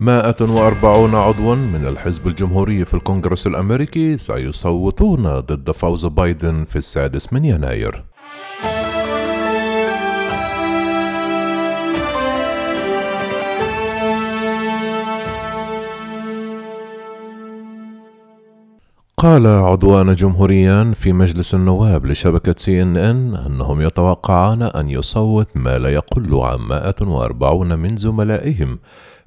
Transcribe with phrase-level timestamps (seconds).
[0.00, 7.44] 140 عضوا من الحزب الجمهوري في الكونغرس الأمريكي سيصوتون ضد فوز بايدن في السادس من
[7.44, 8.04] يناير.
[19.16, 25.78] قال عضوان جمهوريان في مجلس النواب لشبكة سي إن إن أنهم يتوقعان أن يصوت ما
[25.78, 28.78] لا يقل عن 140 من زملائهم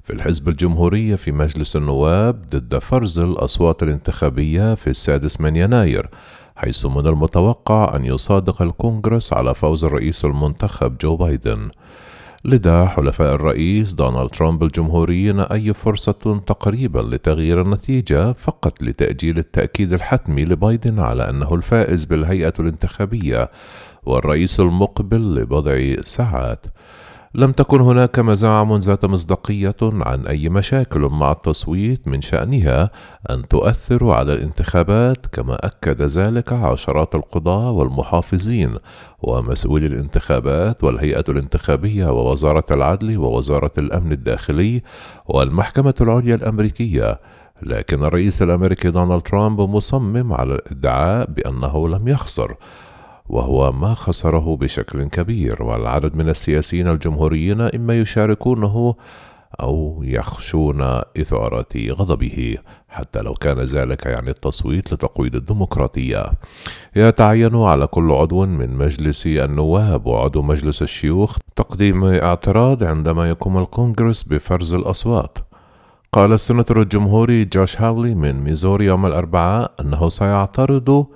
[0.04, 6.08] في الحزب الجمهوري في مجلس النواب ضد فرز الأصوات الانتخابية في السادس من يناير
[6.56, 11.70] حيث من المتوقع أن يصادق الكونغرس على فوز الرئيس المنتخب جو بايدن.
[12.44, 20.44] لدى حلفاء الرئيس دونالد ترامب الجمهوريين أي فرصة تقريبا لتغيير النتيجة فقط لتأجيل التأكيد الحتمي
[20.44, 23.50] لبايدن على أنه الفائز بالهيئة الانتخابية
[24.02, 26.66] والرئيس المقبل لبضع ساعات.
[27.36, 32.90] لم تكن هناك مزاعم ذات مصداقية عن أي مشاكل مع التصويت من شأنها
[33.30, 38.76] أن تؤثر على الانتخابات كما أكد ذلك عشرات القضاة والمحافظين
[39.22, 44.82] ومسؤولي الانتخابات والهيئة الانتخابية ووزارة العدل ووزارة الأمن الداخلي
[45.26, 47.20] والمحكمة العليا الأمريكية.
[47.62, 52.56] لكن الرئيس الأمريكي دونالد ترامب مصمم على الادعاء بأنه لم يخسر.
[53.28, 58.94] وهو ما خسره بشكل كبير والعدد من السياسيين الجمهوريين إما يشاركونه
[59.60, 60.82] أو يخشون
[61.20, 62.58] إثارة غضبه
[62.88, 66.24] حتى لو كان ذلك يعني التصويت لتقويض الديمقراطية.
[66.96, 74.22] يتعين على كل عضو من مجلس النواب وعضو مجلس الشيوخ تقديم اعتراض عندما يقوم الكونغرس
[74.22, 75.38] بفرز الأصوات.
[76.12, 81.06] قال السناتور الجمهوري جوش هاولي من ميزوري يوم الأربعاء أنه سيعترض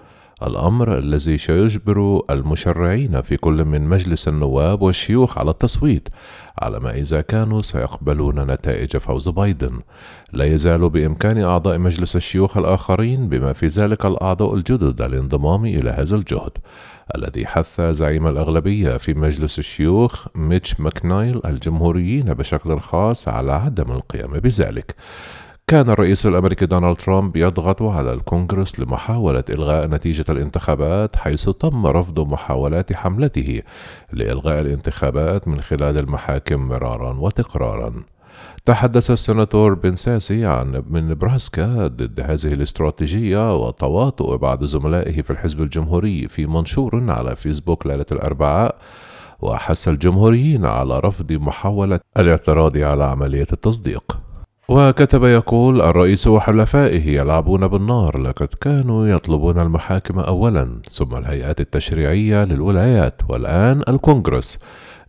[0.47, 6.08] الأمر الذي سيجبر المشرعين في كل من مجلس النواب والشيوخ على التصويت
[6.58, 9.81] على ما إذا كانوا سيقبلون نتائج فوز بايدن.
[10.33, 16.16] لا يزال بإمكان أعضاء مجلس الشيوخ الآخرين بما في ذلك الأعضاء الجدد الانضمام إلى هذا
[16.16, 16.53] الجهد
[17.16, 24.31] الذي حث زعيم الأغلبية في مجلس الشيوخ ميتش ماكونيل الجمهوريين بشكل خاص على عدم القيام
[24.31, 24.94] بذلك.
[25.68, 32.20] كان الرئيس الأمريكي دونالد ترامب يضغط على الكونغرس لمحاولة إلغاء نتيجة الانتخابات حيث تم رفض
[32.20, 33.62] محاولات حملته
[34.12, 37.92] لإلغاء الانتخابات من خلال المحاكم مرارا وتكرارا.
[38.64, 45.62] تحدث السناتور بن ساسي عن من نبراسكا ضد هذه الاستراتيجية وتواطؤ بعض زملائه في الحزب
[45.62, 48.76] الجمهوري في منشور على فيسبوك ليلة الأربعاء
[49.40, 54.28] وحث الجمهوريين على رفض محاولة الاعتراض على عملية التصديق.
[54.70, 63.22] وكتب يقول الرئيس وحلفائه يلعبون بالنار لقد كانوا يطلبون المحاكم أولا ثم الهيئات التشريعية للولايات
[63.28, 64.58] والآن الكونغرس.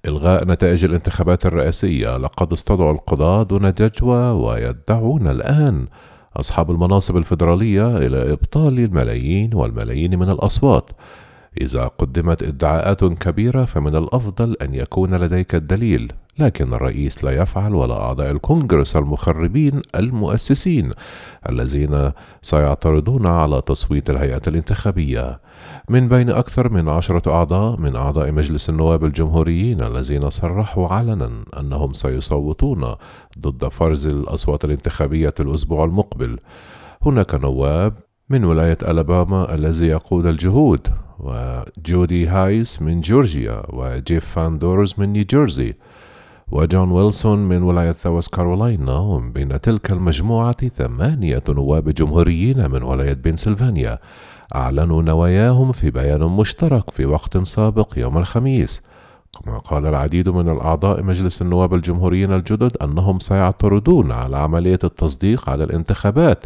[0.08, 5.88] إلغاء نتائج الانتخابات الرئاسية لقد استدعوا القضاة دون جدوى ويدعون الآن
[6.38, 10.90] أصحاب المناصب الفيدرالية إلى إبطال الملايين والملايين من الأصوات.
[11.62, 16.12] إذا قدمت ادعاءات كبيرة فمن الأفضل أن يكون لديك الدليل.
[16.40, 20.92] لكن الرئيس لا يفعل ولا أعضاء الكونغرس المخربين المؤسسين
[21.50, 22.12] الذين
[22.42, 25.40] سيعترضون على تصويت الهيئة الانتخابية.
[25.90, 31.94] من بين أكثر من عشرة أعضاء من أعضاء مجلس النواب الجمهوريين الذين صرحوا علنا أنهم
[31.94, 32.96] سيصوتون
[33.40, 36.40] ضد فرز الأصوات الانتخابية الأسبوع المقبل.
[37.02, 37.94] هناك نواب
[38.30, 40.88] من ولاية ألاباما الذي يقود الجهود
[41.20, 45.74] وجودي هايس من جورجيا وجيف فان درو من نيوجيرسي.
[46.52, 53.14] وجو ويلسون من ولاية ساوث كارولاينا ومن بين تلك المجموعة ثمانية نواب جمهوريين من ولاية
[53.14, 54.00] بنسلفانيا
[54.56, 58.84] أعلنوا نواياهم في بيان مشترك في وقت سابق يوم الخميس.
[59.34, 65.64] كما قال العديد من الأعضاء مجلس النواب الجمهوريين الجدد أنهم سيعترضون على عملية التصديق على
[65.64, 66.46] الانتخابات.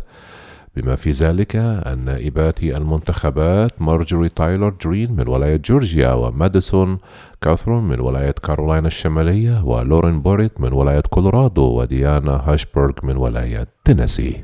[0.76, 6.98] بما في ذلك النائبات المنتخبات مارجوري تايلور جرين من ولاية جورجيا وماديسون
[7.42, 14.44] كاوثورن من ولاية كارولاينا الشمالية ولورين بويبرت من ولاية كولورادو وديانا هارشبرغر من ولاية تينيسي.